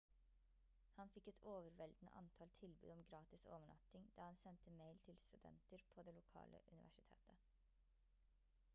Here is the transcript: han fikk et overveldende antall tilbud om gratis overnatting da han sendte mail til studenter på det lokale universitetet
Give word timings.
han 1.01 1.11
fikk 1.15 1.27
et 1.31 1.41
overveldende 1.49 2.13
antall 2.21 2.53
tilbud 2.61 2.93
om 2.95 3.03
gratis 3.11 3.45
overnatting 3.57 4.07
da 4.17 4.25
han 4.29 4.39
sendte 4.45 4.73
mail 4.79 4.97
til 5.07 5.19
studenter 5.25 5.83
på 5.95 6.03
det 6.09 6.15
lokale 6.21 6.63
universitetet 6.71 7.51